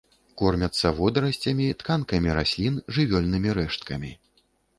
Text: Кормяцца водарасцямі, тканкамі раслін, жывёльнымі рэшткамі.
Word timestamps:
Кормяцца 0.41 0.91
водарасцямі, 0.99 1.67
тканкамі 1.83 2.29
раслін, 2.39 2.81
жывёльнымі 2.97 3.49
рэшткамі. 3.61 4.11